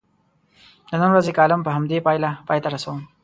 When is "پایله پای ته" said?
2.05-2.67